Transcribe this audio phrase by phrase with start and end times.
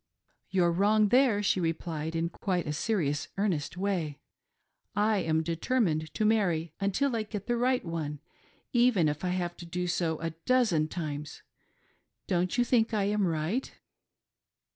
[0.49, 4.17] "You're wrong there," she replied, in quite a serious, earnest way,"
[4.95, 8.19] I am determined to marry until I get the right one,
[8.73, 11.43] even if I have to do so a dozen times.
[12.25, 13.71] Don't you think I am right